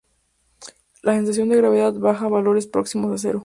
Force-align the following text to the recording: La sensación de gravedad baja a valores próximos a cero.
La 1.03 1.13
sensación 1.15 1.49
de 1.49 1.57
gravedad 1.57 1.93
baja 1.93 2.25
a 2.25 2.29
valores 2.29 2.65
próximos 2.65 3.11
a 3.13 3.17
cero. 3.19 3.39